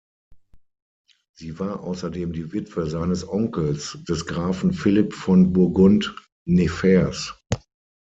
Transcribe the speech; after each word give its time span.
Sie 1.35 1.59
war 1.59 1.81
außerdem 1.83 2.33
die 2.33 2.51
Witwe 2.53 2.89
seines 2.89 3.29
Onkels, 3.29 3.99
des 4.09 4.25
Grafen 4.25 4.73
Philipp 4.73 5.13
von 5.13 5.53
Burgund-Nevers. 5.53 7.39